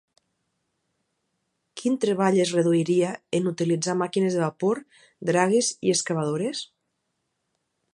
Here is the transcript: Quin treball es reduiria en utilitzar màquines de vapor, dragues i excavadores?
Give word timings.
Quin 1.81 1.99
treball 2.07 2.39
es 2.45 2.55
reduiria 2.57 3.13
en 3.41 3.53
utilitzar 3.53 3.97
màquines 4.03 4.39
de 4.41 4.45
vapor, 4.47 4.83
dragues 5.33 5.73
i 5.91 5.97
excavadores? 5.99 6.69